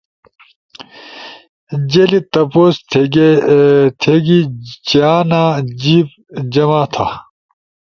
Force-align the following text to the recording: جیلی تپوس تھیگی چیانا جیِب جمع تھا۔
جیلی 1.91 2.19
تپوس 2.31 2.75
تھیگی 4.01 4.39
چیانا 4.87 5.43
جیِب 5.81 6.07
جمع 6.53 6.83
تھا۔ 6.93 7.07